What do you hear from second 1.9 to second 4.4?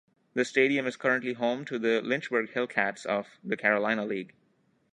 Lynchburg Hillcats of the Carolina League.